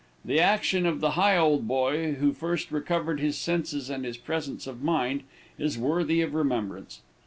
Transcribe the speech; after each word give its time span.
The 0.25 0.39
action 0.39 0.87
of 0.87 0.99
the 0.99 1.11
Higholdboy, 1.11 2.15
who 2.15 2.33
first 2.33 2.71
recovered 2.71 3.19
his 3.19 3.37
senses 3.37 3.87
and 3.91 4.03
his 4.03 4.17
presence 4.17 4.65
of 4.65 4.81
mind, 4.81 5.21
is 5.59 5.77
worthy 5.77 6.21
of 6.21 6.33
remembrance. 6.33 7.01